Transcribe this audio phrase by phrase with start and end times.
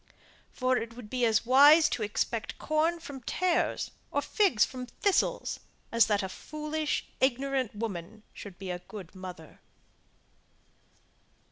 [0.51, 5.59] For it would be as wise to expect corn from tares, or figs from thistles,
[5.91, 9.59] as that a foolish ignorant woman should be a good mother.